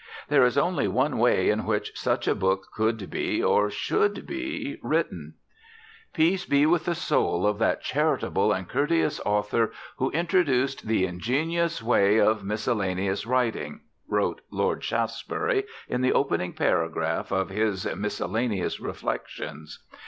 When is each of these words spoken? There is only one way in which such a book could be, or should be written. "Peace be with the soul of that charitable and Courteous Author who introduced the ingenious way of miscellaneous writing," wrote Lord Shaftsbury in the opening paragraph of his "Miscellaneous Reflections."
There 0.29 0.43
is 0.43 0.57
only 0.57 0.87
one 0.87 1.19
way 1.19 1.51
in 1.51 1.63
which 1.63 1.91
such 1.95 2.27
a 2.27 2.33
book 2.33 2.71
could 2.73 3.07
be, 3.11 3.43
or 3.43 3.69
should 3.69 4.25
be 4.25 4.79
written. 4.81 5.35
"Peace 6.11 6.43
be 6.43 6.65
with 6.65 6.85
the 6.85 6.95
soul 6.95 7.45
of 7.45 7.59
that 7.59 7.83
charitable 7.83 8.51
and 8.51 8.67
Courteous 8.67 9.19
Author 9.27 9.71
who 9.97 10.09
introduced 10.09 10.87
the 10.87 11.05
ingenious 11.05 11.83
way 11.83 12.19
of 12.19 12.43
miscellaneous 12.43 13.27
writing," 13.27 13.81
wrote 14.07 14.41
Lord 14.49 14.83
Shaftsbury 14.83 15.65
in 15.87 16.01
the 16.01 16.13
opening 16.13 16.53
paragraph 16.53 17.31
of 17.31 17.49
his 17.49 17.85
"Miscellaneous 17.95 18.79
Reflections." 18.79 19.83